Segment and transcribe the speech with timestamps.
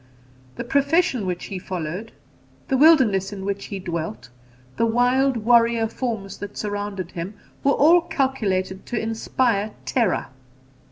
[0.55, 2.11] The profession which he followed,
[2.69, 4.29] the wilderness in which he dwelt,
[4.77, 10.29] the wild warrior forms that surrounded him, were all calculated to inspire terror.